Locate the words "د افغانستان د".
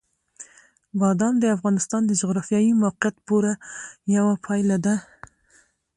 1.39-2.11